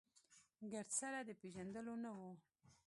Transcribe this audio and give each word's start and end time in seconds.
ګرد 0.71 0.89
سره 0.99 1.19
د 1.27 1.29
پېژندلو 1.41 1.95
نه 2.03 2.11
و. 2.17 2.19